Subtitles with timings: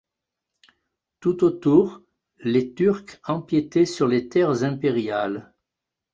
[1.19, 2.01] Tout autour,
[2.39, 5.53] les Turcs empiétaient sur les terres impériales.